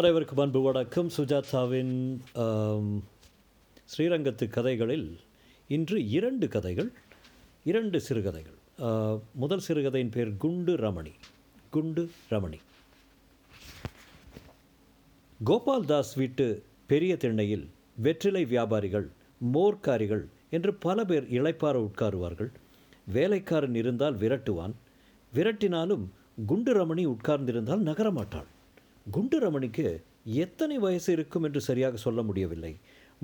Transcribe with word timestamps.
அனைவருக்கும் 0.00 0.40
அன்பு 0.42 0.60
வணக்கம். 0.62 1.10
சுஜாதாவின் 1.16 1.92
ஸ்ரீரங்கத்து 3.92 4.46
கதைகளில் 4.54 5.04
இன்று 5.68 5.98
இரண்டு 6.16 6.46
கதைகள் 6.54 6.88
இரண்டு 7.64 7.98
சிறுகதைகள். 8.06 8.56
முதல் 9.42 9.62
சிறுகதையின் 9.66 10.10
பேர் 10.16 10.32
குண்டு 10.44 10.72
ரமணி 10.76 11.12
குண்டு 11.74 12.04
ரமணி. 12.30 12.58
கோபால் 15.50 15.86
தாஸ் 15.90 16.14
வீட்டு 16.22 16.46
பெரிய 16.92 17.16
திண்ணையில் 17.16 17.66
வெற்றிலை 18.06 18.42
வியாபாரிகள் 18.54 19.06
மோர்க்காரிகள் 19.54 20.24
என்று 20.58 20.74
பல 20.86 21.04
பேர் 21.12 21.28
இளைப்பார 21.38 21.76
உட்காருவார்கள். 21.88 22.50
வேலைக்காரன் 23.18 23.78
இருந்தால் 23.82 24.18
விரட்டுவான் 24.24 24.74
விரட்டினாலும் 25.32 26.06
குண்டு 26.46 26.74
ரமணி 26.80 27.06
உட்கார்ந்திருந்தால் 27.14 27.86
நகரமாட்டாள். 27.90 28.50
குண்டு 29.06 29.38
ரமணிக்கு 29.40 29.86
எத்தனை 30.24 30.78
வயசு 30.78 31.12
இருக்கும் 31.12 31.42
என்று 31.42 31.60
சரியாக 31.60 31.96
சொல்ல 31.96 32.22
முடியவில்லை. 32.22 32.76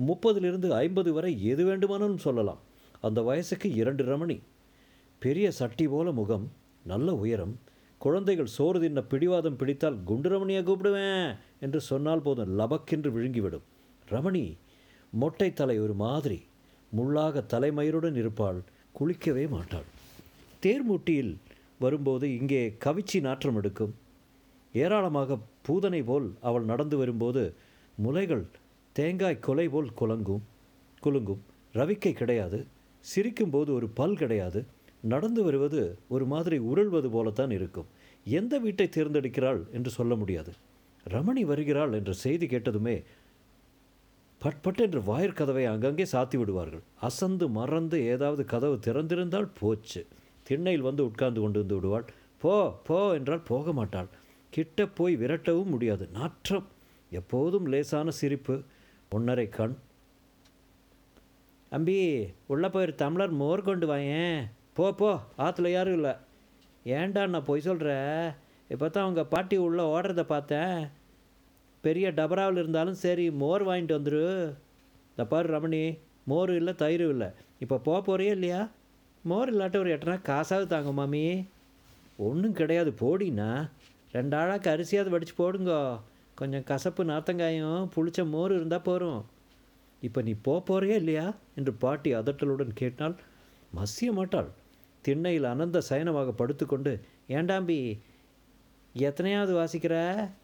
முப்பதிலிருந்து 0.07 0.69
ஐம்பது 0.69 1.13
வரை 1.13 1.31
எது 1.45 1.65
வேண்டுமானாலும் 1.65 2.23
சொல்லலாம். 2.25 2.59
அந்த 3.01 3.21
வயசுக்கு 3.21 3.73
இரண்டு 3.73 4.03
ரமணி. 4.03 4.37
பெரிய 5.19 5.51
சட்டி 5.51 5.87
போல 5.87 6.11
முகம் 6.11 6.51
நல்ல 6.83 7.15
உயரம் 7.15 7.59
குழந்தைகள் 7.97 8.53
சோறு 8.57 8.79
தின்ன 8.79 8.99
பிடிவாதம் 9.01 9.55
பிடித்தால் 9.55 9.97
குண்டு 10.03 10.29
ரமணியை 10.29 10.61
கூப்பிடுவேன் 10.67 11.35
என்று 11.59 11.81
சொன்னால் 11.81 12.21
போதும் 12.21 12.53
லபக்கென்று 12.59 13.09
விழுங்கிவிடும். 13.15 13.65
ரமணி 14.09 14.45
மொட்டை 15.09 15.53
தலை 15.53 15.79
ஒரு 15.79 15.93
மாதிரி 15.93 16.39
முள்ளாக 16.97 17.43
தலைமயிருடன் 17.53 18.15
இருப்பாள் 18.15 18.61
குளிக்கவே 18.99 19.49
மாட்டாள். 19.49 19.87
தேர்மூட்டியில் 20.63 21.33
வரும்போது 21.79 22.25
இங்கே 22.37 22.63
கவிச்சி 22.85 23.19
நாற்றம் 23.21 23.55
எடுக்கும். 23.55 23.93
ஏராளமாக 24.73 25.37
பூதனை 25.67 26.01
போல் 26.03 26.27
அவள் 26.41 26.63
நடந்து 26.63 26.97
வரும்போது 26.97 27.53
முலைகள் 27.97 28.45
தேங்காய் 28.95 29.43
கொலை 29.47 29.67
போல் 29.69 29.89
குலங்கும் 29.99 30.43
குலுங்கும். 31.03 31.41
ரவிக்கை 31.73 32.13
கிடையாது. 32.13 32.59
சிரிக்கும்போது 33.05 33.69
ஒரு 33.73 33.87
பல் 33.89 34.17
கிடையாது. 34.17 34.59
நடந்து 35.01 35.43
வருவது 35.43 35.81
ஒரு 36.07 36.25
மாதிரி 36.25 36.57
உருள்வது 36.57 37.09
போலத்தான் 37.09 37.51
இருக்கும். 37.51 37.87
எந்த 38.25 38.53
வீட்டை 38.57 38.87
தேர்ந்தெடுக்கிறாள் 38.95 39.61
என்று 39.71 39.89
சொல்ல 39.89 40.15
முடியாது. 40.15 40.51
ரமணி 41.05 41.43
வருகிறாள் 41.45 41.93
என்ற 41.93 42.11
செய்தி 42.25 42.45
கேட்டதுமே 42.45 43.03
பட் 44.41 44.81
என்று 44.85 44.99
வாயிற் 45.03 45.37
கதவை 45.39 45.65
அங்கங்கே 45.65 46.05
சாத்தி 46.11 46.37
விடுவார்கள். 46.37 46.83
அசந்து 47.01 47.49
மறந்து 47.49 47.97
ஏதாவது 48.05 48.45
கதவு 48.45 48.75
திறந்திருந்தால் 48.85 49.49
போச்சு. 49.59 50.01
திண்ணையில் 50.43 50.81
வந்து 50.81 51.05
உட்கார்ந்து 51.05 51.41
கொண்டு 51.41 51.59
வந்து 51.59 51.75
விடுவாள். 51.75 52.05
போ 52.37 52.53
போ 52.87 52.97
என்றால் 53.13 53.43
போக 53.47 53.73
மாட்டாள். 53.73 54.09
கிட்ட 54.55 54.85
போய் 54.99 55.15
விரட்டவும் 55.21 55.73
முடியாது. 55.73 56.05
நாற்றம் 56.17 56.67
எப்போதும் 57.19 57.67
லேசான 57.73 58.11
சிரிப்பு 58.19 58.55
ஒன்னரை 59.15 59.47
கண். 59.57 59.75
அம்பி 61.75 61.97
உள்ளே 62.53 62.69
போயிரு 62.73 62.93
தமிழர் 63.03 63.33
மோர் 63.41 63.67
கொண்டு 63.67 63.85
வாயேன் 63.91 64.39
போ 64.77 64.85
போ 64.99 65.09
ஆற்றுல 65.43 65.69
யாரும் 65.75 65.97
இல்லை. 65.99 66.13
ஏன்டா 66.97 67.21
நான் 67.33 67.47
பொய் 67.49 67.65
சொல்கிற 67.67 67.91
இப்போ 68.73 68.87
தான் 68.89 69.07
உங்கள் 69.09 69.29
பாட்டி 69.33 69.55
உள்ளே 69.67 69.83
ஓடுறத 69.93 70.23
பார்த்தேன். 70.33 70.75
பெரிய 71.85 72.07
டபராவில் 72.19 72.61
இருந்தாலும் 72.61 73.01
சரி 73.03 73.25
மோர் 73.41 73.63
வாங்கிட்டு 73.69 73.97
வந்துரு. 73.97 74.25
இந்த 75.11 75.23
பாரு 75.31 75.47
ரமணி 75.55 75.83
மோர் 76.31 76.51
இல்லை 76.59 76.73
தயிர் 76.81 77.05
இல்லை. 77.13 77.29
இப்போ 77.63 77.77
போக 77.87 77.99
போகிறே 78.01 78.29
இல்லையா? 78.37 78.61
மோர் 79.29 79.51
இல்லாட்ட 79.53 79.77
ஒரு 79.83 79.91
எட்டனா 79.95 80.17
காசாவது 80.29 80.67
தாங்க 80.73 80.91
மாமி. 80.99 81.25
ஒன்றும் 82.27 82.57
கிடையாது 82.59 82.91
போடின்னா 83.01 83.49
ரெண்டு 84.11 84.37
அரிசியாவது 84.37 85.09
வடித்து 85.09 85.35
போடுங்கோ. 85.41 85.81
கொஞ்சம் 86.35 86.63
கசப்பு 86.63 87.03
நாத்தங்காயும் 87.03 87.83
புளிச்ச 87.95 88.29
மோர் 88.29 88.51
இருந்தால் 88.51 88.81
போகிறோம் 88.81 89.21
இப்போ 90.01 90.19
நீ 90.21 90.33
போக 90.41 90.59
போறியா 90.69 90.95
இல்லையா? 91.01 91.25
என்று 91.55 91.73
பாட்டி 91.73 92.09
அதட்டலுடன் 92.15 92.71
கேட்டால் 92.73 93.15
மசிய 93.75 94.11
மாட்டாள். 94.11 94.49
திண்ணையில் 95.01 95.43
அனந்த 95.43 95.81
சயனமாக 95.89 96.31
படுத்துக்கொண்டு 96.31 96.93
ஏண்டாம்பி 97.27 97.77
எத்தனையாவது 98.95 99.53
வாசிக்கிற? 99.59 99.95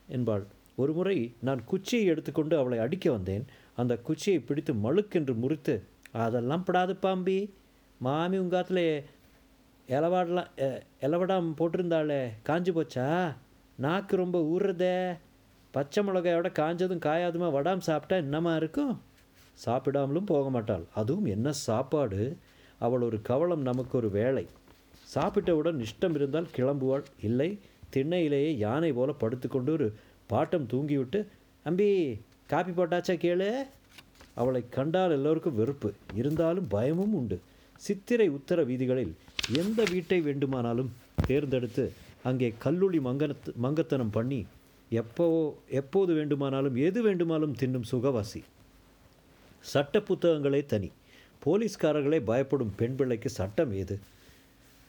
என்பாள். 0.08 0.46
ஒரு 0.76 0.94
முறை 0.94 1.18
நான் 1.42 1.64
குச்சியை 1.64 2.06
எடுத்துக்கொண்டு 2.06 2.58
அவளை 2.58 2.78
அடிக்க 2.80 3.12
வந்தேன். 3.12 3.46
அந்த 3.76 3.94
குச்சியை 3.98 4.40
பிடித்து 4.40 4.74
மழுக்கென்று 4.74 5.34
முறித்து 5.44 5.76
அதெல்லாம் 6.12 6.64
படாது 6.68 6.94
பாம்பி 6.96 7.40
மாமி 8.00 8.38
உங்காத்துல 8.40 8.82
இலவாடலாம் 9.88 10.50
இலவடாம் 11.02 11.50
போட்டிருந்தாளே. 11.60 12.22
காஞ்சி 12.44 12.72
போச்சா? 12.72 13.08
நாக்கு 13.78 14.16
ரொம்ப 14.16 14.38
ஊறுறதே 14.54 15.18
பச்சை 15.72 16.04
மிளகாயோட 16.04 16.52
காஞ்சதும் 16.52 17.04
காயாதுமா 17.06 17.48
வடாம் 17.50 17.78
சாப்பிட்டா 17.78 18.16
என்னமா 18.16 18.56
இருக்கும்? 18.56 19.02
சாப்பிடாமலும் 19.66 20.26
போக 20.26 20.50
மாட்டாள். 20.50 20.84
அதுவும் 20.96 21.26
என்ன 21.26 21.52
சாப்பாடு? 21.52 22.38
அவள் 22.80 23.02
ஒரு 23.02 23.22
கவலம் 23.22 23.62
நமக்கு 23.62 23.98
ஒரு 23.98 24.10
வேலை. 24.10 24.48
சாப்பிட்டவுடன் 25.16 25.86
இஷ்டம் 25.86 26.16
இருந்தால் 26.16 26.48
கிளம்புவாள். 26.56 27.04
இல்லை 27.22 27.60
திண்ணையிலேயே 27.94 28.58
யானை 28.58 28.94
போல 28.94 29.12
படுத்துக்கொண்டு 29.12 29.72
ஒரு 29.72 29.94
பாட்டம் 30.30 30.68
தூங்கிவிட்டு 30.74 31.28
அம்பி 31.64 32.22
காப்பி 32.48 32.72
போட்டாச்சா 32.72 33.16
கேளு? 33.18 33.64
அவளை 34.34 34.64
கண்டால் 34.70 35.12
எல்லோருக்கும் 35.12 35.56
வெறுப்பு. 35.56 35.94
இருந்தாலும் 36.14 36.68
பயமும் 36.68 37.14
உண்டு. 37.14 37.40
சித்திரை 37.78 38.30
உத்தர 38.30 38.64
வீதிகளில் 38.64 39.16
எந்த 39.56 39.84
வீட்டை 39.90 40.22
வேண்டுமானாலும் 40.22 40.92
தேர்ந்தெடுத்து 41.28 41.92
அங்கே 42.28 42.48
கல்லுளி 42.64 43.00
மங்கனத் 43.08 43.50
மங்கத்தனம் 43.64 44.14
பண்ணி 44.18 44.40
எப்போ 45.02 45.26
எப்போது 45.80 46.12
வேண்டுமானாலும் 46.14 46.78
எது 46.88 47.00
வேண்டுமானாலும் 47.02 47.56
தின்னும் 47.62 47.90
சுகவாசி. 47.92 48.42
சட்ட 49.72 50.00
புத்தகங்களே 50.10 50.62
தனி. 50.66 50.90
போலீஸ்காரர்களே 51.46 52.20
பயப்படும் 52.30 52.74
பெண் 52.76 52.96
பிள்ளைக்கு 52.96 53.30
சட்டம் 53.30 53.72
ஏது? 53.82 53.96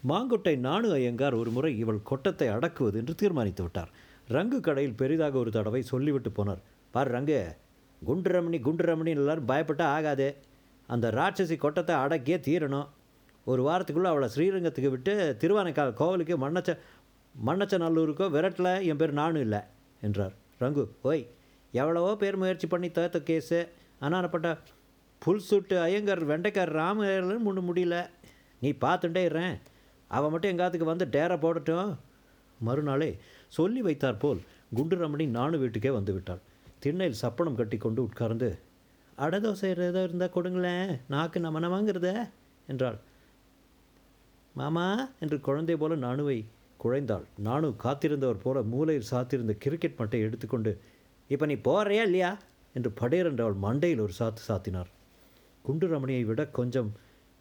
மாங்கொட்டை 0.02 0.54
நானு 0.66 0.88
ஐயங்கார் 0.92 1.36
ஒரு 1.40 1.50
முறை 1.50 1.70
இவள் 1.78 2.06
கொட்டத்தை 2.10 2.48
அடக்குவது 2.48 2.98
என்று 2.98 3.14
தீர்மானித்து 3.14 3.62
விட்டார். 3.62 3.90
ரங்கு 4.36 4.58
கடையில் 4.60 4.98
பெரிதாக 5.00 5.34
ஒரு 5.38 5.50
தடவை 5.50 5.82
சொல்லிவிட்டு 5.92 6.30
போனார். 6.38 6.62
பார் 6.94 7.10
ரங்கு 7.14 7.40
குண்டு 8.02 8.30
ரமணி 8.34 8.58
குண்டு 8.66 8.84
ரமணின்னு 8.90 9.22
எல்லாரும் 9.22 9.50
பயப்பட்டா 9.52 9.86
ஆகாது. 9.96 10.28
அந்த 10.88 11.06
ராட்சசி 11.18 11.56
கொட்டத்தை 11.56 11.94
அடக்கியே 12.04 12.38
தீரணும். 12.48 12.88
ஒரு 13.44 13.62
வாரத்துக்குள்ளே 13.68 14.10
அவளை 14.12 14.28
ஸ்ரீரங்கத்துக்கு 14.34 14.90
விட்டு 14.90 15.12
திருவானைக்கால் 15.40 15.98
கோவிலுக்கு 16.00 16.34
மண்ணச்ச 16.44 16.70
மண்ணச்ச 17.34 17.74
நல்லூருக்கோ 17.82 18.26
விரட்டில் 18.34 18.70
என் 18.90 19.00
பேர் 19.00 19.18
நானும் 19.20 19.44
இல்லை 19.46 19.60
என்றார். 20.02 20.34
ரங்கு 20.62 20.84
ஓய் 21.08 21.24
எவ்வளவோ 21.72 22.10
பேர் 22.22 22.40
முயற்சி 22.42 22.66
பண்ணி 22.72 22.88
தோத்த 22.96 23.18
கேஸு 23.28 23.58
அனானப்பட்ட 24.06 24.48
புல் 25.22 25.46
சுட்டு 25.48 25.76
ஐயங்கார் 25.86 26.22
வெண்டைக்கார் 26.30 26.72
ராமன் 26.78 27.46
முன்னு 27.46 27.62
முடியல. 27.68 27.96
நீ 28.62 28.70
பார்த்துட்டே 28.84 29.22
இருறேன் 29.28 29.56
அவன் 30.10 30.32
மட்டும் 30.32 30.52
எங்காத்துக்கு 30.52 30.92
வந்து 30.92 31.06
டேரை 31.14 31.36
போடட்டும். 31.44 31.90
மறுநாளே 32.58 33.10
சொல்லி 33.56 33.80
வைத்தார் 33.86 34.22
போல் 34.22 34.40
குண்டு 34.76 34.96
ரமணி 35.02 35.26
நானு 35.36 35.56
வீட்டுக்கே 35.62 35.90
வந்து 35.98 36.12
விட்டாள். 36.16 36.42
திண்ணையில் 36.82 37.20
சப்பனம் 37.22 37.58
கட்டி 37.60 37.76
கொண்டு 37.78 38.00
உட்கார்ந்து 38.08 38.48
அடதோசை 39.18 39.68
ஏதோ 39.86 40.02
இருந்தால் 40.06 40.34
கொடுங்களேன். 40.34 40.90
நாக்கு 41.12 41.38
நம்ம 41.44 41.68
வாங்குறத 41.74 42.10
என்றாள். 42.68 42.98
மாமா 44.54 44.86
என்று 45.24 45.36
குழந்தை 45.46 45.74
போல 45.80 45.96
நானுவை 46.06 46.38
குழைந்தாள் 46.82 47.24
நானும் 47.46 47.76
காத்திருந்தவர் 47.84 48.42
போல 48.42 48.62
மூலையில் 48.72 49.10
சாத்திருந்த 49.10 49.54
கிரிக்கெட் 49.64 49.98
மட்டை 49.98 50.20
எடுத்துக்கொண்டு 50.26 50.72
இப்போ 51.30 51.46
நீ 51.46 51.54
போறியா 51.68 52.02
இல்லையா? 52.08 52.30
என்று 52.74 52.90
படேர் 53.00 53.28
என்று 53.30 53.42
அவள் 53.44 53.62
மண்டையில் 53.66 54.02
ஒரு 54.04 54.12
சாத்து 54.18 54.42
சாத்தினார். 54.48 54.90
குண்டு 55.64 55.86
ரமணியை 55.86 56.24
விட 56.24 56.42
கொஞ்சம் 56.58 56.90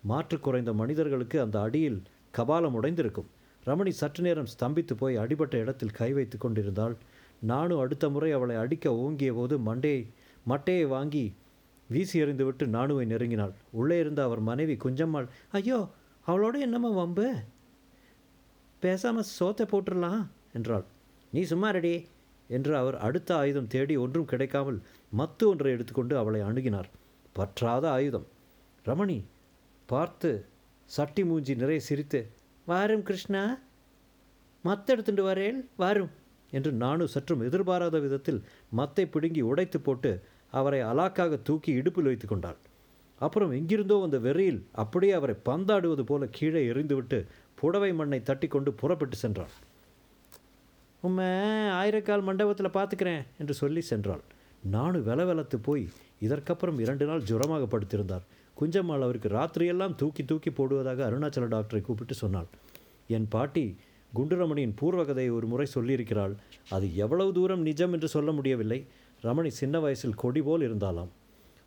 மாற்று 0.04 0.38
குறைந்த 0.40 0.72
மனிதர்களுக்கு 0.74 1.38
அந்த 1.42 1.58
அடியில் 1.62 2.00
கபாலம் 2.34 2.76
உடைந்திருக்கும். 2.80 3.30
ரமணி 3.66 3.92
சற்று 4.00 4.22
நேரம் 4.24 4.52
ஸ்தம்பித்து 4.54 4.94
போய் 4.94 5.16
அடிபட்ட 5.16 5.56
இடத்தில் 5.58 5.98
கை 6.00 6.10
வைத்து 6.14 6.38
கொண்டிருந்தாள். 6.38 6.96
நானும் 7.42 7.80
அடுத்த 7.80 8.06
முறை 8.10 8.32
அவளை 8.32 8.56
அடிக்க 8.56 8.96
ஓங்கிய 8.96 9.34
போது 9.34 9.58
மண்டையை 9.60 10.02
மட்டையை 10.48 10.88
வாங்கி 10.88 11.26
வீசி 11.90 12.22
எறிந்துவிட்டு 12.24 12.66
நானுவை 12.66 13.06
நெருங்கினாள். 13.14 13.54
உள்ளே 13.72 14.00
இருந்த 14.00 14.22
அவர் 14.24 14.40
மனைவி 14.40 14.78
குஞ்சம்மாள் 14.84 15.28
ஐயோ 15.52 15.80
அவளோட 16.28 16.56
என்னம்மா 16.60 16.90
வம்பு? 16.90 17.28
பேசாமல் 18.84 19.32
சோத்தை 19.38 19.66
போட்டுடலாம் 19.72 20.24
என்றாள். 20.58 20.86
நீ 21.34 21.42
சும்மா 21.52 21.70
ரெடி 21.78 21.96
என்று 22.50 22.74
அவர் 22.82 22.98
அடுத்த 23.06 23.30
ஆயுதம் 23.42 23.72
தேடி 23.74 23.96
ஒன்றும் 24.04 24.30
கிடைக்காமல் 24.32 24.78
மத்து 25.14 25.44
ஒன்றை 25.52 25.72
எடுத்துக்கொண்டு 25.76 26.14
அவளை 26.22 26.42
அணுகினார். 26.42 26.90
பற்றாத 27.36 27.84
ஆயுதம். 27.96 28.28
ரமணி 28.86 29.18
பார்த்து 29.90 30.30
சட்டி 30.90 31.24
மூஞ்சி 31.24 31.54
நிறைய 31.56 31.80
சிரித்து 31.88 32.20
வாரும் 32.68 33.04
கிருஷ்ணா 33.08 33.44
மத்த 34.64 34.94
எடுத்துட்டு 34.94 35.24
வரேன் 35.28 35.60
வாரும் 35.82 36.12
என்று 36.54 36.72
நானும் 36.84 37.12
சற்றும் 37.14 37.44
எதிர்பாராத 37.48 37.98
விதத்தில் 38.06 38.40
மத்தை 38.70 39.06
பிடுங்கி 39.06 39.42
உடைத்து 39.42 39.80
போட்டு 39.82 40.12
அவரை 40.54 40.80
அலாக்காக 40.92 41.40
தூக்கி 41.48 41.72
இடுப்பில் 41.80 42.10
வைத்து 42.10 42.28
கொண்டாள். 42.28 42.60
அப்புறம் 43.22 43.52
எங்கிருந்தோ 43.58 43.96
அந்த 44.06 44.18
வெறியில் 44.26 44.60
அப்படியே 44.82 45.14
அவரை 45.20 45.36
பந்தாடுவது 45.50 46.04
போல 46.10 46.26
கீழே 46.38 46.62
எறிந்துவிட்டு 46.72 47.20
புடவை 47.62 47.92
மண்ணை 47.94 48.20
தட்டி 48.24 48.48
கொண்டு 48.48 48.72
புறப்பட்டு 48.82 49.18
சென்றாள் 49.22 49.54
உம்மை 51.04 51.28
ஆயிரக்கால் 51.80 52.28
மண்டபத்தில் 52.28 52.76
பார்த்துக்கிறேன் 52.76 53.24
என்று 53.38 53.54
சொல்லி 53.54 53.82
சென்றாள். 53.90 54.24
நானும் 54.64 55.04
வெல 55.04 55.20
வெலத்து 55.26 55.58
போய் 55.68 55.84
இதற்கப்புறம் 56.26 56.80
இரண்டு 56.84 57.06
நாள் 57.06 57.26
ஜுரமாக 57.30 57.66
படுத்திருந்தார். 57.66 58.24
குஞ்சம்மாள் 58.58 59.06
அவருக்கு 59.06 59.30
ராத்திரியெல்லாம் 59.30 59.96
தூக்கி 59.96 60.24
தூக்கி 60.26 60.50
போடுவதாக 60.50 61.04
அருணாச்சல 61.08 61.50
டாக்டரை 61.54 61.82
கூப்பிட்டு 61.82 62.14
சொன்னாள். 62.14 62.50
என் 63.08 63.28
பாட்டி 63.28 63.66
குண்டுரமணியின் 64.12 64.76
பூர்வ 64.76 65.02
கதையை 65.06 65.32
ஒரு 65.32 65.48
முறை 65.48 65.68
சொல்லியிருக்கிறாள். 65.76 66.34
அது 66.70 66.88
எவ்வளவு 66.96 67.32
தூரம் 67.34 67.62
நிஜம் 67.62 67.94
என்று 67.94 68.08
சொல்ல 68.08 68.32
முடியவில்லை. 68.32 68.80
ரமணி 69.24 69.52
சின்ன 69.62 69.80
வயசில் 69.80 70.20
கொடி 70.24 70.42
போல் 70.42 70.66
இருந்தாலாம் 70.68 71.12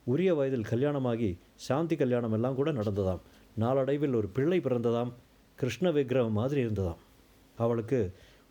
உரிய 0.07 0.31
வயதில் 0.35 0.69
கல்யாணமாகி 0.71 1.31
சாந்தி 1.67 1.97
கல்யாணம் 1.97 2.33
எல்லாம் 2.33 2.55
கூட 2.55 2.71
நடந்ததாம். 2.73 3.25
நாளடைவில் 3.57 4.15
ஒரு 4.15 4.29
பிள்ளை 4.29 4.61
பிறந்ததாம். 4.61 5.11
கிருஷ்ண 5.61 5.87
விக்கிரகம் 5.97 6.39
மாதிரி 6.41 6.61
இருந்ததாம். 6.67 7.01
அவளுக்கு 7.59 8.01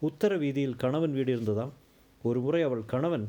உத்தர 0.01 0.31
வீதியில் 0.44 0.79
கணவன் 0.83 1.15
வீடு 1.17 1.31
இருந்ததாம். 1.35 1.73
ஒரு 2.21 2.39
முறை 2.45 2.61
அவள் 2.67 2.83
கணவன் 2.94 3.25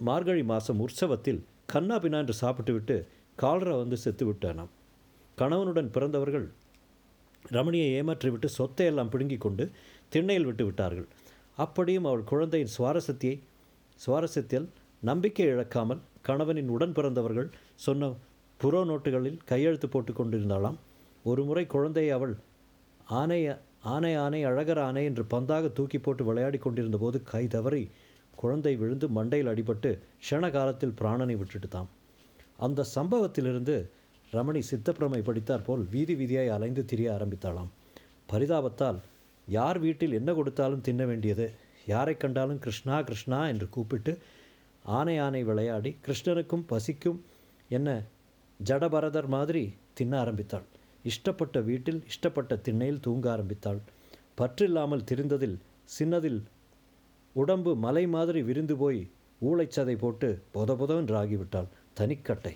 மார்கழி 0.00 0.42
மாதம் 0.50 0.80
உற்சவத்தில் 0.84 1.40
கண்ணா 1.72 1.96
பின்னா 2.02 2.20
என்று 2.22 2.34
சாப்பிட்டு 2.42 2.72
விட்டு 2.76 2.96
கால்ரா 3.38 3.74
வந்து 3.82 3.96
செத்து 4.04 4.24
விட்டானாம். 4.28 4.70
கணவனுடன் 5.38 5.90
பிறந்தவர்கள் 5.94 6.46
ரமணியை 7.56 7.88
ஏமாற்றிவிட்டு 7.98 8.48
சொத்தை 8.56 8.86
எல்லாம் 8.90 9.10
பிடுங்கி 9.12 9.38
கொண்டு 9.44 9.64
திண்ணையில் 10.14 10.48
விட்டு 10.48 10.64
விட்டார்கள். 10.66 11.08
அப்படியும் 11.64 12.06
அவள் 12.10 12.28
குழந்தையின் 12.32 12.74
சுவாரஸ்யத்தை 12.76 13.32
சுவாரஸ்யத்தில் 13.98 14.66
நம்பிக்கை 15.02 15.46
இழக்காமல் 15.52 16.02
கணவனின் 16.28 16.70
உடன் 16.74 16.94
பிறந்தவர்கள் 16.98 17.48
சொன்ன 17.86 18.10
புறோ 18.60 18.80
நோட்டுகளில் 18.90 19.38
கையெழுத்து 19.50 19.88
போட்டு 19.88 20.12
கொண்டிருந்தாளாம். 20.12 20.78
ஒரு 21.24 21.42
முறை 21.48 21.64
குழந்தையை 21.74 22.12
அவள் 22.18 22.34
ஆனை 23.06 23.48
ஆனை 23.80 24.14
ஆனை 24.14 24.44
அழகர் 24.44 24.78
ஆனை 24.78 25.04
என்று 25.04 25.24
பந்தாக 25.24 25.72
தூக்கி 25.72 25.98
போட்டு 25.98 26.24
விளையாடி 26.24 26.58
கொண்டிருந்த 26.58 26.96
போது 26.96 27.22
கை 27.22 27.46
தவறி 27.46 27.90
குழந்தை 28.36 28.76
விழுந்து 28.76 29.08
மண்டையில் 29.08 29.50
அடிபட்டு 29.52 29.98
க்ஷண 30.20 30.50
காலத்தில் 30.50 30.94
பிராணனை 31.00 31.36
விட்டுட்டுதாம் 31.38 31.86
அந்த 32.56 32.86
சம்பவத்திலிருந்து 32.94 33.90
ரமணி 34.32 34.62
சித்தப்பிரமை 34.70 35.22
படித்தார் 35.22 35.62
போல் 35.62 35.82
வீதி 35.84 36.14
வீதியாய் 36.14 36.48
அலைந்து 36.48 36.84
திரிய 36.84 37.12
ஆரம்பித்தாளாம். 37.12 37.70
பரிதாபத்தால் 38.26 39.00
யார் 39.48 39.78
வீட்டில் 39.78 40.12
என்ன 40.12 40.32
கொடுத்தாலும் 40.32 40.80
தின்ன 40.80 41.04
வேண்டியது 41.04 41.52
யாரை 41.86 42.16
கண்டாலும் 42.16 42.58
கிருஷ்ணா 42.58 43.00
கிருஷ்ணா 43.00 43.48
என்று 43.48 43.68
கூப்பிட்டு 43.68 44.18
ஆனை 44.84 45.18
ஆனை 45.18 45.44
விளையாடி 45.44 45.96
கிருஷ்ணனுக்கும் 46.06 46.66
பசிக்கும் 46.66 47.24
என்ன 47.68 48.02
ஜடபரதர் 48.64 49.26
மாதிரி 49.26 49.74
தின்ன 49.94 50.20
ஆரம்பித்தாள். 50.20 50.66
இஷ்டப்பட்ட 51.04 51.60
வீட்டில் 51.60 52.00
இஷ்டப்பட்ட 52.10 52.56
திண்ணையில் 52.66 53.00
தூங்க 53.00 53.26
ஆரம்பித்தாள். 53.30 53.80
பற்றில்லாமல் 54.40 55.06
திரிந்ததில் 55.10 55.56
சின்னதில் 55.96 56.40
உடம்பு 57.36 57.72
மலை 57.76 58.04
மாதிரி 58.06 58.42
விரிந்து 58.42 58.76
போய் 58.76 59.00
ஊளைச்சதை 59.40 59.94
போட்டு 59.98 60.28
பொத 60.52 60.74
பொதவென்று 60.74 61.14
ஆகிவிட்டாள். 61.22 61.68
தனிக்கட்டை. 61.94 62.54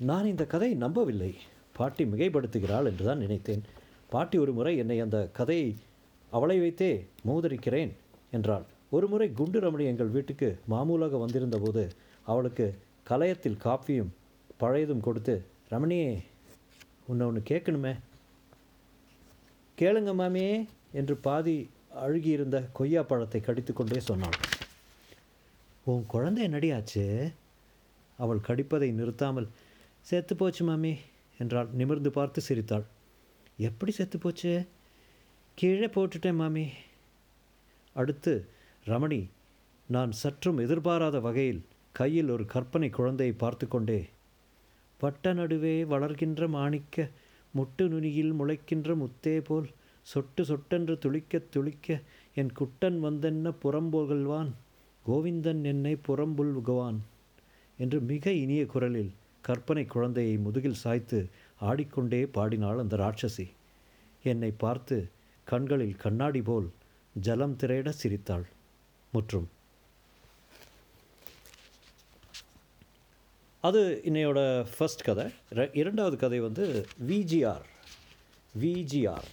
நான் 0.00 0.26
இந்த 0.26 0.44
கதையை 0.46 0.76
நம்பவில்லை. 0.76 1.32
பாட்டி 1.72 2.04
மிகைப்படுத்துகிறாள் 2.04 2.88
என்று 2.90 3.04
தான் 3.04 3.22
நினைத்தேன். 3.24 3.62
பாட்டி 4.10 4.36
ஒரு 4.38 4.52
முறை 4.52 4.72
என்னை 4.76 4.98
அந்த 5.00 5.18
கதையை 5.38 5.68
அவளை 6.30 6.56
வைத்தே 6.60 6.92
மோதரிக்கிறேன் 7.28 7.92
என்றாள். 8.30 8.64
ஒரு 8.90 9.06
முறை 9.08 9.26
குண்டு 9.38 9.58
ரமணி 9.60 9.84
எங்கள் 9.92 10.14
வீட்டுக்கு 10.16 10.48
மாமூலாக 10.72 11.18
வந்திருந்தபோது 11.24 11.84
அவளுக்கு 12.26 12.66
கலயத்தில் 13.04 13.62
காஃபியும் 13.64 14.12
பழையதும் 14.56 15.04
கொடுத்து 15.06 15.34
ரமணியே 15.70 16.10
உன்னை 17.06 17.26
ஒன்று 17.26 17.40
கேட்கணுமே. 17.40 17.94
கேளுங்க 19.78 20.12
மாமியே 20.14 20.68
என்று 20.92 21.16
பாதி 21.16 21.56
அழுகியிருந்த 22.04 22.70
கொய்யா 22.72 23.02
பழத்தை 23.02 23.40
கடித்துக்கொண்டே 23.40 23.98
சொன்னாள். 23.98 24.38
உன் 25.84 26.04
குழந்தை 26.06 26.48
என்னடியாச்சு 26.48 27.32
அவள் 28.18 28.40
கடிப்பதை 28.40 28.88
நிறுத்தாமல் 28.92 29.48
செத்து 30.00 30.36
போச்சு 30.36 30.64
மாமி 30.64 30.92
என்றாள். 31.38 31.68
நிமிர்ந்து 31.72 32.10
பார்த்து 32.10 32.40
சிரித்தாள். 32.40 32.86
எப்படி 33.56 33.92
செத்து 33.92 34.18
போச்சு? 34.18 34.52
கீழே 35.54 35.86
போட்டுட்டேன் 35.86 36.40
மாமி. 36.42 36.66
அடுத்து 37.92 38.32
ரமணி 38.86 39.20
நான் 39.88 40.12
சற்றும் 40.12 40.58
எதிர்பாராத 40.58 41.20
வகையில் 41.20 41.62
கையில் 41.92 42.28
ஒரு 42.28 42.44
கற்பனை 42.46 42.88
குழந்தையை 42.90 43.34
பார்த்து 43.34 43.68
கொண்டே 43.68 43.98
வட்ட 45.04 45.32
நடுவே 45.32 45.76
வளர்கின்ற 45.92 46.48
மாணிக்க 46.48 47.06
முட்டு 47.54 47.84
நுனியில் 47.88 48.32
முளைக்கின்ற 48.32 48.94
முத்தே 49.02 49.36
போல் 49.40 49.68
சொட்டு 50.06 50.42
சொட்டென்று 50.44 50.94
துளிக்க 50.98 51.38
துளிக்க 51.54 51.96
என் 52.34 52.52
குட்டன் 52.58 52.98
வந்தென்ன 52.98 53.52
புறம்போகல்வான் 53.62 54.50
கோவிந்தன் 55.04 55.62
என்னை 55.64 55.94
புறம்புல்குவான் 56.08 56.98
என்று 57.78 57.98
மிக 58.10 58.32
இனிய 58.42 58.62
குரலில் 58.66 59.12
கற்பனை 59.42 59.84
குழந்தையை 59.86 60.36
முதுகில் 60.36 60.82
சாய்த்து 60.82 61.18
ஆடிக்கொண்டே 61.60 62.20
பாடினாள் 62.36 62.78
அந்த 62.78 62.94
ராட்சசி. 62.96 63.46
என்னை 64.24 64.50
பார்த்து 64.62 64.96
கண்களில் 65.46 65.96
கண்ணாடி 65.96 66.42
போல் 66.42 66.68
ஜலம் 67.14 67.56
திரையிட 67.56 67.90
சிரித்தாள். 67.92 68.46
முற்றும் 69.12 69.48
அது 73.64 74.02
இன்னையோட 74.04 74.66
ஃபர்ஸ்ட் 74.78 75.02
கதை. 75.02 75.24
ரெ- 75.52 75.76
இரண்டாவது 75.76 76.16
கதை 76.16 76.40
வந்து 76.40 76.64
விஜிஆர் 77.08 77.64
விஜிஆர் 78.60 79.28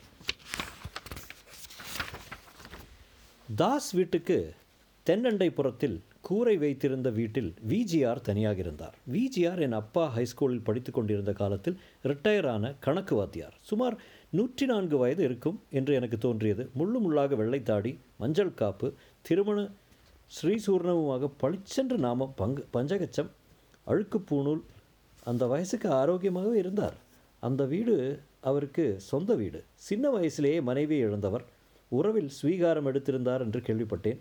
தாஸ் 3.56 3.92
வீட்டுக்கு 3.92 4.54
தென்னண்டைபுரத்தில் 5.06 5.98
கூரை 6.22 6.58
வைத்திருந்த 6.58 7.10
வீட்டில் 7.10 7.54
விஜிஆர் 7.70 8.22
தனியாக 8.22 8.58
இருந்தார். 8.58 8.96
விஜிஆர் 9.12 9.62
என் 9.62 9.72
அப்பா 9.72 10.14
ஹைஸ்கூலில் 10.18 10.64
படித்து 10.64 10.92
கொண்டிருந்த 10.92 11.34
காலத்தில் 11.34 11.80
ரிட்டையர் 12.04 12.48
ஆன 12.48 12.74
கணக்கு 12.80 13.16
வாத்தியார். 13.16 13.58
சுமார் 13.62 13.98
நூற்றி 14.30 14.66
நான்கு 14.66 14.98
வயது 14.98 15.24
இருக்கும் 15.24 15.62
என்று 15.70 15.94
எனக்கு 15.94 16.18
தோன்றியது. 16.18 16.70
முள்ளு 16.78 17.00
முள்ளாக 17.00 17.36
வெள்ளைத்தாடி 17.36 17.98
மஞ்சள் 18.18 18.54
காப்பு 18.54 18.94
திருமண 19.22 19.70
ஸ்ரீசூர்ணமுமாக 20.32 21.32
பளிச்சென்று 21.38 21.98
நாமம் 21.98 22.34
பங்கு 22.36 22.68
பஞ்சகச்சம் 22.74 23.32
அழுக்கு 23.88 24.20
பூணூல் 24.20 24.62
அந்த 25.24 25.46
வயசுக்கு 25.46 25.90
ஆரோக்கியமாகவே 26.02 26.58
இருந்தார். 26.64 26.98
அந்த 27.44 27.62
வீடு 27.74 27.96
அவருக்கு 28.50 28.86
சொந்த 29.10 29.32
வீடு. 29.36 29.60
சின்ன 29.88 30.06
வயசிலேயே 30.18 30.60
மனைவியை 30.70 31.04
இழந்தவர். 31.08 31.46
உறவில் 31.92 32.30
ஸ்வீகாரம் 32.38 32.88
எடுத்திருந்தார் 32.92 33.44
என்று 33.46 33.60
கேள்விப்பட்டேன். 33.68 34.20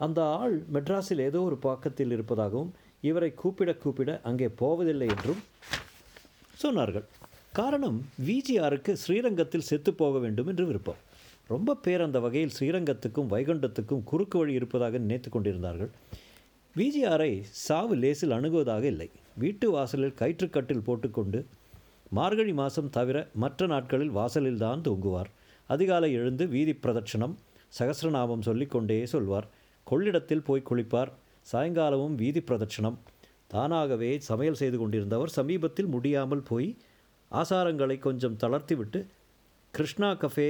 அந்த 0.00 0.20
ஆள் 0.38 0.56
மெட்ராஸில் 0.74 1.22
ஏதோ 1.28 1.40
ஒரு 1.42 1.56
பக்கத்தில் 1.56 2.10
இருப்பதாகவும் 2.10 2.72
இவரை 3.00 3.30
கூப்பிட 3.34 3.70
கூப்பிட 3.74 4.10
அங்கே 4.28 4.48
போவதில்லை 4.60 5.08
என்றும் 5.14 5.42
சொன்னார்கள். 6.62 7.06
காரணம் 7.52 7.98
விஜிஆருக்கு 8.28 8.92
ஸ்ரீரங்கத்தில் 9.02 9.68
செத்து 9.70 9.90
போக 9.94 10.18
வேண்டும் 10.18 10.46
என்று 10.46 10.66
விருப்பம். 10.66 11.00
ரொம்ப 11.46 11.76
பேர் 11.84 12.04
அந்த 12.06 12.18
வகையில் 12.20 12.54
ஸ்ரீரங்கத்துக்கும் 12.58 13.30
வைகுண்டத்துக்கும் 13.34 14.04
குறுக்கு 14.04 14.38
வழி 14.38 14.52
இருப்பதாக 14.52 14.98
நினைத்து 14.98 15.30
கொண்டிருந்தார்கள். 15.30 15.90
விஜிஆரை 16.78 17.32
சாவு 17.64 17.94
லேசில் 18.02 18.32
அணுகுவதாக 18.36 18.84
இல்லை. 18.92 19.06
வீட்டு 19.42 19.66
வாசலில் 19.74 20.16
கயிற்றுக்கட்டில் 20.20 20.82
போட்டுக்கொண்டு 20.86 21.40
மார்கழி 22.16 22.52
மாதம் 22.60 22.88
தவிர 22.96 23.18
மற்ற 23.42 23.66
நாட்களில் 23.72 24.10
வாசலில் 24.16 24.62
தான் 24.62 24.80
தூங்குவார். 24.86 25.30
அதிகாலை 25.70 26.08
எழுந்து 26.12 26.44
வீதி 26.54 26.74
பிரதட்சணம் 26.84 27.34
சகசிரநாமம் 27.78 28.44
சொல்லிக்கொண்டே 28.48 28.98
சொல்வார். 29.12 29.46
கொள்ளிடத்தில் 29.86 30.44
போய் 30.48 30.66
குளிப்பார். 30.70 31.12
சாயங்காலமும் 31.52 32.16
வீதி 32.22 32.40
பிரதட்சணம். 32.48 32.96
தானாகவே 33.54 34.10
சமையல் 34.28 34.60
செய்து 34.62 34.78
கொண்டிருந்தவர் 34.82 35.34
சமீபத்தில் 35.38 35.92
முடியாமல் 35.94 36.44
போய் 36.50 36.68
ஆசாரங்களை 37.30 37.98
கொஞ்சம் 38.06 38.38
தளர்த்திவிட்டு 38.42 39.02
கிருஷ்ணா 39.74 40.10
கஃபே 40.22 40.48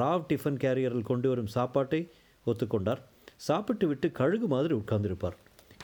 ராவ் 0.00 0.26
டிஃபன் 0.30 0.60
கேரியரில் 0.64 1.08
கொண்டு 1.10 1.28
வரும் 1.32 1.50
சாப்பாட்டை 1.56 2.00
ஒத்துக்கொண்டார். 2.46 3.02
சாப்பிட்டு 3.48 3.86
விட்டு 3.86 4.08
கழுகு 4.20 4.48
மாதிரி 4.54 4.74
உட்கார்ந்திருப்பார். 4.82 5.36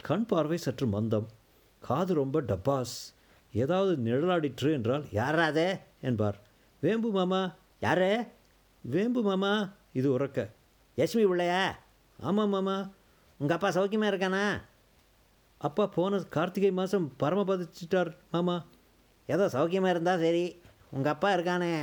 கண் 0.02 0.26
பார்வை 0.26 0.56
சற்று 0.56 0.86
மந்தம். 0.86 1.28
காது 1.80 2.14
ரொம்ப 2.14 2.42
டப்பாஸ். 2.42 3.14
ஏதாவது 3.52 3.96
நிழலாடிற்று 3.96 4.72
என்றால் 4.72 5.04
யாராதே 5.12 5.80
என்பார். 6.00 6.38
வேம்பு 6.80 7.10
மாமா. 7.10 7.54
யாரே? 7.80 8.22
வேம்பு 8.80 9.22
மாமா. 9.22 9.72
இது 9.92 10.18
உறக்க. 10.18 10.50
யஷ்மி 10.96 11.24
உள்ளையா 11.24 11.70
ஆமாம் 12.18 12.48
மாமா. 12.48 12.90
உங்கள் 13.38 13.56
அப்பா 13.56 13.82
சௌக்கியமாக 13.82 14.14
இருக்கானா? 14.14 14.62
அப்பா 15.58 15.86
போன 15.86 16.18
கார்த்திகை 16.18 16.72
மாதம் 16.72 17.12
பரமபதிச்சிட்டார் 17.20 18.14
மாமா. 18.30 18.64
ஏதோ 19.26 19.46
சௌக்கியமாக 19.46 19.90
இருந்தால் 19.90 20.18
சரி. 20.18 20.62
உங்கள் 20.90 21.12
அப்பா 21.12 21.34
இருக்கானே. 21.34 21.82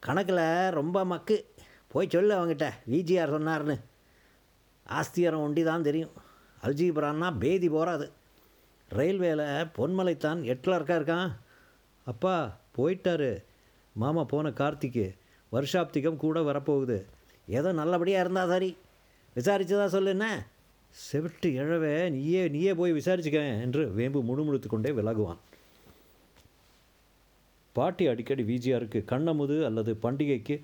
கணக்கில் 0.00 0.70
ரொம்ப 0.70 1.04
மக்கு. 1.04 1.44
போய் 1.88 2.08
சொல்லு 2.08 2.34
அவங்ககிட்ட 2.34 2.70
விஜிஆர் 2.90 3.34
சொன்னார்னு. 3.34 3.80
ஆஸ்தியாரம் 4.88 5.42
ஒண்டி 5.42 5.62
தான் 5.62 5.82
தெரியும். 5.82 6.22
அல்ஜீப்ரான்னா 6.64 7.28
பேதி 7.38 7.68
போகாது 7.76 8.06
ரயில்வேல 8.90 9.42
பொன்மலைத்தான் 9.78 10.40
எட்லர்க்கா 10.52 10.94
இருக்கான். 11.00 11.30
அப்பா 12.04 12.34
போயிட்டாரு. 12.76 13.30
மாமா 14.02 14.24
போன 14.32 14.50
கார்த்திக்கு 14.50 15.06
வருஷாப்திகம் 15.52 16.22
கூட 16.24 16.40
வரப்போகுது. 16.40 16.98
ஏதோ 17.58 17.72
நல்லபடியாக 17.72 18.24
இருந்தால் 18.24 18.52
சரி. 18.54 18.70
விசாரிச்சதா 19.36 19.86
சொல்லுண்ணே 19.96 20.32
செவிட்டு 21.06 21.48
இழவே 21.60 21.94
நீயே 22.16 22.42
நீயே 22.48 22.72
போய் 22.80 22.92
விசாரிச்சுக்க 22.92 23.40
என்று 23.60 23.82
வேம்பு 23.98 24.20
முணுமுணுத்து 24.28 24.68
கொண்டே 24.68 24.90
விலகுவான். 24.90 25.40
பாட்டி 27.72 28.06
அடிக்கடி 28.06 28.42
விஜிஆருக்கு 28.42 29.00
கண்ணமுது 29.12 29.56
அல்லது 29.68 29.92
பண்டிகைக்கு 30.02 30.56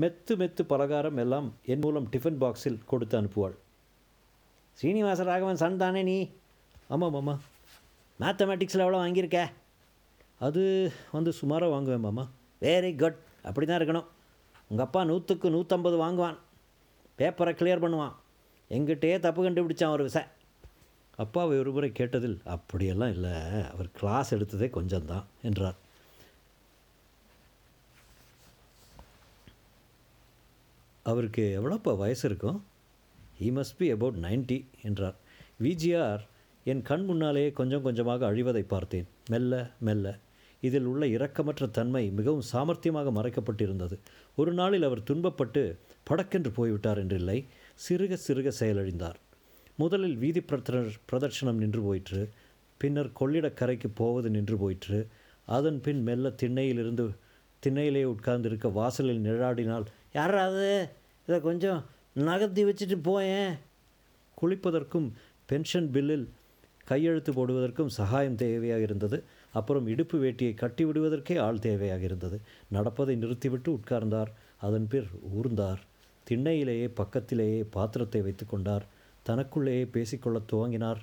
மெத்து 0.00 0.32
மெத்து 0.40 0.62
பலகாரம் 0.72 1.16
எல்லாம் 1.16 1.48
என் 1.72 1.84
மூலம் 1.84 2.08
டிஃபன் 2.12 2.40
பாக்ஸில் 2.40 2.80
கொடுத்து 2.86 3.16
அனுப்புவாள். 3.20 3.56
சீனிவாச 4.80 5.22
ராகவன் 5.22 5.60
சன் 5.60 5.76
தானே 5.76 6.02
நீ? 6.02 6.30
ஆமாம் 6.88 7.10
மாமா. 7.10 7.38
மேத்தமேட்டிக்ஸில் 8.20 8.84
எவ்வளோ 8.84 8.98
வாங்கியிருக்க? 9.02 9.38
அது 10.38 10.92
வந்து 11.12 11.32
சுமாராக 11.32 11.72
வாங்குவேன் 11.72 12.00
மாமா. 12.00 12.24
வெரி 12.60 12.98
குட் 12.98 13.16
அப்படி 13.44 13.66
தான் 13.66 13.80
இருக்கணும். 13.80 14.06
உங்கள் 14.68 14.86
அப்பா 14.86 15.04
நூற்றுக்கு 15.04 15.50
நூற்றம்பது 15.50 15.96
வாங்குவான். 16.04 16.38
பேப்பரை 17.18 17.52
கிளியர் 17.58 17.84
பண்ணுவான். 17.84 18.14
எங்கிட்டயே 18.70 19.20
தப்பு 19.20 19.50
கண்டுபிடிச்சான் 19.50 19.94
ஒரு 19.96 20.02
விசை. 20.02 20.22
அப்பாவை 21.16 21.58
ஒரு 21.58 21.72
முறை 21.72 21.92
கேட்டதில் 21.98 22.38
அப்படியெல்லாம் 22.44 23.12
இல்லை. 23.12 23.34
அவர் 23.72 23.90
கிளாஸ் 23.98 24.34
எடுத்ததே 24.34 24.68
கொஞ்சம்தான் 24.78 25.24
என்றார். 25.42 25.76
அவருக்கு 31.02 31.44
எவ்வளோப்பா 31.58 31.96
வயசு 31.96 32.28
இருக்கும்? 32.28 32.64
ஹீ 33.40 33.48
மஸ்ட் 33.56 33.76
பி 33.76 33.90
அபவுட் 33.90 34.24
90 34.24 34.64
என்றார். 34.82 35.14
விஜிஆர் 35.62 36.22
என் 36.64 36.82
கண் 36.82 37.04
முன்னாலேயே 37.04 37.50
கொஞ்சம் 37.50 37.82
கொஞ்சமாக 37.82 38.32
அழிவதை 38.32 38.62
பார்த்தேன். 38.62 39.06
மெல்ல 39.28 39.70
மெல்ல. 39.80 40.18
இதில் 40.60 40.84
உள்ள 40.84 41.06
இரக்கமற்ற 41.06 41.70
தன்மை 41.70 42.10
மிகவும் 42.10 42.46
சாமர்த்தியமாக 42.52 43.10
மறைக்கப்பட்டிருந்தது. 43.18 43.98
ஒரு 44.36 44.52
நாளில் 44.52 44.82
அவர் 44.82 45.02
துன்பப்பட்டு 45.10 45.76
படக்கென்று 46.10 46.50
போய்விட்டார் 46.54 47.06
என்றில்லை 47.06 47.44
சிறுக 47.88 48.18
சிறுக 48.26 48.52
செயலழிந்தார். 48.60 49.18
முதலில் 49.76 50.16
வீதி 50.16 50.40
பிரதர் 50.40 50.90
பிரதர்ஷனம் 51.12 51.60
நின்று 51.62 51.82
போயிற்று 51.82 52.28
பின்னர் 52.76 53.10
கொள்ளிடக்கரைக்கு 53.20 53.88
போவது 53.94 54.30
நின்று 54.30 54.56
போயிற்று. 54.56 55.06
அதன் 55.46 55.80
பின் 55.80 56.02
மெல்ல 56.02 56.28
திண்ணையிலிருந்து 56.28 57.04
திண்ணையிலே 57.62 58.04
உட்கார்ந்திருக்க 58.04 58.68
வாசலில் 58.68 59.24
நிழாடினால் 59.24 59.84
யாராவது 60.12 60.88
இதை 61.26 61.40
கொஞ்சம் 61.40 61.84
நகர்த்தி 62.16 62.64
வச்சுட்டு 62.64 62.96
போயேன். 63.02 63.54
குளிப்பதற்கும் 64.42 65.08
பென்ஷன் 65.46 65.90
பில்லில் 65.90 66.28
கையெழுத்து 66.84 67.32
போடுவதற்கும் 67.32 67.86
சகாயம் 67.86 68.36
தேவையாக 68.36 68.80
இருந்தது. 68.80 69.22
அப்புறம் 69.52 69.86
இடுப்பு 69.86 70.18
வேட்டியை 70.18 70.54
கட்டி 70.54 70.84
விடுவதற்கே 70.84 71.38
ஆள் 71.40 71.58
தேவையாக 71.58 72.02
இருந்தது. 72.02 72.40
நடப்பதை 72.68 73.16
நிறுத்திவிட்டு 73.16 73.70
உட்கார்ந்தார். 73.72 74.30
அதன் 74.56 74.88
பின் 74.88 75.08
ஊர்ந்தார். 75.36 75.80
திண்ணையிலேயே 76.30 76.88
பக்கத்திலேயே 76.94 77.62
பாத்திரத்தை 77.62 78.22
வைத்து 78.22 78.46
கொண்டார். 78.46 78.84
தனக்குள்ளேயே 79.22 79.84
பேசிக்கொள்ள 79.84 80.40
துவங்கினார். 80.52 81.00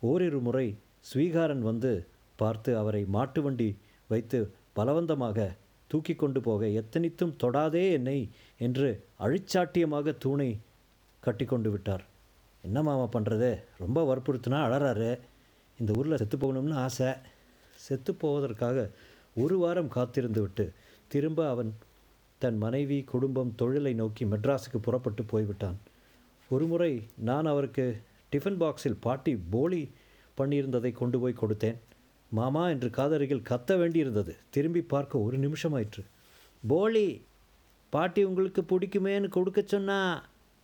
ஓரிரு 0.00 0.40
முறை 0.40 0.76
ஸ்வீகாரன் 1.14 1.58
வந்து 1.58 2.06
பார்த்து 2.36 2.78
அவரை 2.78 3.04
மாட்டு 3.04 3.42
வண்டி 3.42 3.76
வைத்து 4.08 4.52
பலவந்தமாக 4.72 5.56
தூக்கி 5.94 6.14
கொண்டு 6.20 6.40
போக 6.48 6.66
எத்தனித்தும் 6.80 7.36
தொடாதே 7.42 7.84
என்னை 7.98 8.18
என்று 8.66 8.88
அழிச்சாட்டியமாக 9.26 10.14
தூணை 10.24 10.50
கட்டி 11.26 11.44
கொண்டு 11.52 11.70
விட்டார். 11.74 12.04
என்ன 12.68 12.78
மாமா 12.86 13.06
பண்ணுறது 13.14 13.50
ரொம்ப 13.82 13.98
வற்புறுத்தினா 14.10 14.58
அழறாரு. 14.66 15.10
இந்த 15.78 15.92
ஊரில் 15.98 16.20
செத்து 16.20 16.36
போகணும்னு 16.42 16.76
ஆசை. 16.86 17.10
செத்து 17.86 18.12
போவதற்காக 18.14 18.86
ஒரு 19.42 19.56
வாரம் 19.62 19.90
காத்திருந்து 19.96 20.40
விட்டு 20.40 20.64
திரும்ப 21.12 21.40
அவன் 21.52 21.70
தன் 22.42 22.58
மனைவி 22.64 22.98
குடும்பம் 23.12 23.50
தொழிலை 23.60 23.92
நோக்கி 24.00 24.24
மெட்ராஸுக்கு 24.32 24.78
புறப்பட்டு 24.86 25.22
போய்விட்டான். 25.32 25.78
ஒருமுறை 26.50 26.92
நான் 27.28 27.50
அவருக்கு 27.52 27.84
டிஃபன் 28.32 28.60
பாக்ஸில் 28.62 29.02
பாட்டி 29.06 29.32
போலி 29.54 29.82
பண்ணியிருந்ததை 30.38 30.92
கொண்டு 31.00 31.18
போய் 31.22 31.40
கொடுத்தேன். 31.42 31.78
மாமா 32.34 32.62
என்று 32.68 32.88
காதருகில் 32.88 33.46
கத்த 33.48 33.72
வேண்டியிருந்தது. 33.80 34.32
திரும்பி 34.50 34.82
பார்க்க 34.82 35.18
ஒரு 35.18 35.38
நிமிஷமாயிற்று. 35.38 36.02
போலி 36.66 37.06
பாட்டி 37.90 38.24
உங்களுக்கு 38.24 38.62
பிடிக்குமேன்னு 38.62 39.28
கொடுக்க 39.28 39.62
சொன்னா? 39.66 39.98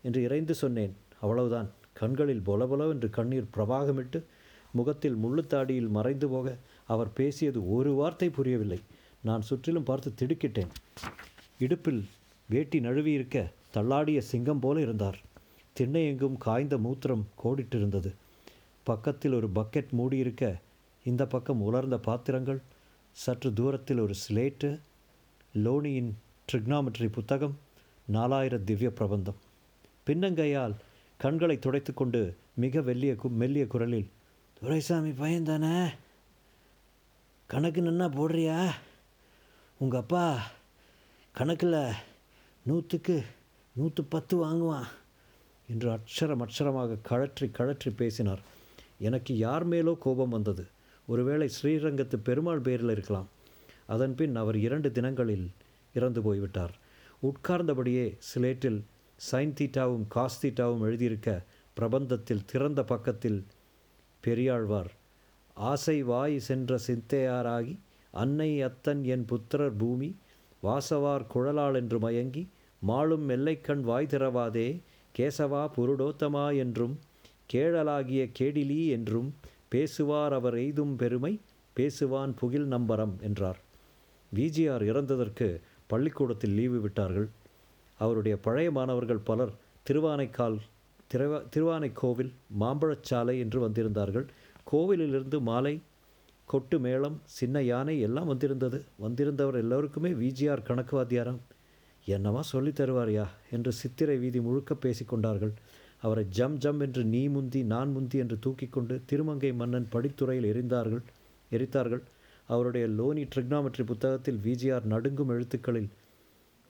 என்று 0.03 0.23
இறைந்து 0.23 0.55
சொன்னேன். 0.55 0.95
அவ்வளவுதான். 1.21 1.69
கண்களில் 1.93 2.43
பொலபொல 2.47 2.89
என்று 2.89 3.11
கண்ணீர் 3.11 3.53
பிரவாகமிட்டு 3.57 4.23
முகத்தில் 4.73 5.17
முள்ளுத்தாடியில் 5.17 5.89
மறைந்து 5.89 6.29
போக 6.29 6.57
அவர் 6.87 7.13
பேசியது 7.13 7.73
ஒரு 7.73 7.93
வார்த்தை 7.93 8.29
புரியவில்லை. 8.31 8.81
நான் 9.23 9.43
சுற்றிலும் 9.43 9.83
பார்த்து 9.83 10.13
திடுக்கிட்டேன். 10.21 10.71
இடுப்பில் 11.59 12.03
வேட்டி 12.49 12.79
நழுவியிருக்க 12.81 13.51
தள்ளாடிய 13.75 14.19
சிங்கம் 14.19 14.61
போல 14.61 14.81
இருந்தார். 14.81 15.19
திண்ணை 15.73 16.07
எங்கும் 16.07 16.37
காய்ந்த 16.37 16.77
மூத்திரம் 16.77 17.25
கோடிட்டிருந்தது. 17.45 18.15
பக்கத்தில் 18.83 19.33
ஒரு 19.33 19.49
பக்கெட் 19.55 19.91
மூடியிருக்க 19.91 20.57
இந்த 21.05 21.27
பக்கம் 21.27 21.61
உலர்ந்த 21.61 21.99
பாத்திரங்கள் 21.99 22.61
சற்று 23.13 23.53
தூரத்தில் 23.53 23.99
ஒரு 23.99 24.15
ஸ்லேட்டு 24.29 24.81
லோனியின் 25.55 26.11
ட்ரிக்னாமெட்ரி 26.53 27.09
புத்தகம் 27.13 27.59
நாலாயிர 28.13 28.65
திவ்ய 28.65 28.93
பிரபந்தம். 28.93 29.39
பின்னங்கையால் 30.07 30.75
கண்களை 31.17 31.59
துடைத்து 31.59 31.95
கொண்டு 31.95 32.37
மிக 32.55 32.81
வெள்ளிய 32.81 33.15
கு 33.15 33.29
மெல்லிய 33.29 33.67
குரலில் 33.67 34.11
துரைசாமி 34.61 35.13
பையன் 35.13 35.45
தானே? 35.45 35.89
கணக்கு 37.47 37.81
நன்னா 37.83 38.07
போடுறியா? 38.17 38.73
உங்கள் 39.79 40.01
அப்பா 40.01 40.43
கணக்கில் 41.33 41.95
நூற்றுக்கு 42.63 43.25
நூற்று 43.73 44.05
பத்து 44.05 44.35
வாங்குவான் 44.45 44.89
என்று 45.69 45.89
அட்சரம் 45.91 46.43
அட்சரமாக 46.45 46.97
கழற்றி 47.03 47.49
கழற்றி 47.49 47.91
பேசினார். 47.91 48.43
எனக்கு 48.99 49.37
யார் 49.37 49.69
மேலோ 49.69 49.99
கோபம் 49.99 50.29
வந்தது. 50.29 50.67
ஒருவேளை 51.11 51.49
ஸ்ரீரங்கத்து 51.57 52.17
பெருமாள் 52.29 52.65
பேரில் 52.67 52.93
இருக்கலாம். 52.95 53.29
அதன்பின் 53.87 54.35
அவர் 54.37 54.59
இரண்டு 54.67 54.89
தினங்களில் 54.93 55.47
இறந்து 55.95 56.21
போய்விட்டார். 56.23 56.75
உட்கார்ந்தபடியே 57.23 58.07
சிலேட்டில் 58.29 58.81
சைன் 59.19 59.57
தீட்டாவும் 59.59 60.07
காஸ் 60.09 60.41
தீட்டாவும் 60.43 60.85
எழுதியிருக்க 60.87 61.31
பிரபந்தத்தில் 61.77 62.47
திறந்த 62.47 62.81
பக்கத்தில் 62.85 63.41
பெரியாழ்வார் 64.25 64.91
ஆசை 65.57 65.97
வாய் 66.03 66.37
சென்ற 66.41 66.79
சிந்தையாராகி 66.87 67.75
அன்னை 68.15 68.51
அத்தன் 68.69 69.03
என் 69.15 69.25
புத்திரர் 69.25 69.77
பூமி 69.77 70.09
வாசவார் 70.63 71.27
குழலாள் 71.35 71.77
என்று 71.81 71.99
மயங்கி 71.99 72.43
மாளும் 72.83 73.25
மெல்லைக்கண் 73.29 73.83
வாய் 73.83 74.11
திறவாதே 74.13 74.69
கேசவா 75.15 75.63
புருடோத்தமா 75.77 76.47
என்றும் 76.57 76.95
கேழலாகிய 77.53 78.23
கேடிலி 78.39 78.81
என்றும் 78.97 79.29
பேசுவார் 79.71 80.33
அவர் 80.33 80.55
எய்தும் 80.55 80.95
பெருமை 80.97 81.33
பேசுவான் 81.77 82.37
புகில் 82.37 82.67
நம்பரம் 82.67 83.15
என்றார். 83.21 83.59
விஜிஆர் 84.33 84.85
இறந்ததற்கு 84.91 85.47
பள்ளிக்கூடத்தில் 85.87 86.55
லீவு 86.55 86.81
விட்டார்கள். 86.81 87.29
அவருடைய 88.01 88.37
பழைய 88.37 88.71
மாணவர்கள் 88.71 89.27
பலர் 89.31 89.53
திருவானைக்கால் 89.87 90.59
திருவா 91.15 91.39
திருவானைக்கோவில் 91.55 92.33
மாம்பழச்சாலை 92.61 93.39
என்று 93.39 93.69
வந்திருந்தார்கள். 93.69 94.27
கோவிலிலிருந்து 94.73 95.41
மாலை 95.41 95.75
கொட்டு 96.49 96.79
மேளம் 96.79 97.17
சின்ன 97.25 97.63
யானை 97.63 98.01
எல்லாம் 98.01 98.27
வந்திருந்தது. 98.27 98.85
வந்திருந்தவர் 99.03 99.55
எல்லோருக்குமே 99.55 100.11
விஜிஆர் 100.13 100.63
கணக்கு 100.63 101.03
வாத்தியாரம் 101.03 101.41
என்னவா 102.07 102.41
சொல்லித் 102.41 102.81
தருவாரியா? 102.81 103.27
என்று 103.51 103.73
சித்திரை 103.73 104.19
வீதி 104.19 104.41
முழுக்க 104.41 104.75
பேசிக்கொண்டார்கள் 104.75 105.53
அவரை 106.03 106.25
ஜம் 106.29 106.57
ஜம் 106.57 106.81
என்று 106.81 107.05
நீ 107.05 107.23
முந்தி 107.29 107.63
நான் 107.63 107.91
முந்தி 107.91 108.19
என்று 108.19 108.39
தூக்கிக்கொண்டு 108.47 109.01
திருமங்கை 109.07 109.53
மன்னன் 109.53 109.89
படித்துறையில் 109.93 110.49
எரிந்தார்கள் 110.53 111.03
எரித்தார்கள். 111.51 112.03
அவருடைய 112.47 112.87
லோனி 112.87 113.25
ட்ரிக்னாமெட்ரி 113.25 113.85
புத்தகத்தில் 113.85 114.41
விஜிஆர் 114.45 114.85
நடுங்கும் 114.85 115.29
எழுத்துக்களில் 115.29 115.91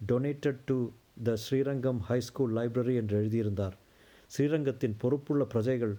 donated 0.09 0.63
to 0.65 0.77
the 1.23 1.37
Srirangam 1.37 1.99
high 1.99 2.21
school 2.21 2.55
library 2.55 2.95
என்று 2.95 3.17
எழுதியிருந்தார். 3.17 3.77
ஸ்ரீரங்கத்தின் 4.27 4.97
பொறுப்புள்ள 4.99 5.45
பிரஜைகள் 5.45 5.95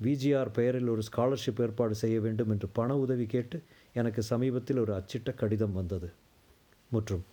விஜிஆர் 0.00 0.50
பெயரில் 0.52 0.88
ஒரு 0.88 1.02
ஸ்காலர்ஷிப் 1.10 1.60
ஏற்பாடு 1.62 1.94
செய்ய 1.94 2.20
வேண்டும் 2.20 2.50
என்று 2.50 2.68
பண 2.68 2.96
உதவி 2.98 3.26
கேட்டு 3.26 3.62
எனக்கு 3.92 4.22
சமீபத்தில் 4.22 4.78
ஒரு 4.78 4.92
அச்சிட்ட 4.94 5.34
கடிதம் 5.34 5.72
வந்தது. 5.72 6.12
முற்றும். 6.90 7.24